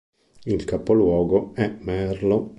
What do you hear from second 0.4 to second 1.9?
Il capoluogo è